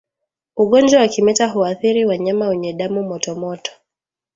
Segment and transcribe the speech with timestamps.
[0.55, 3.71] Ugonjwa wa kimeta huathiri wanyama wenye damu motomoto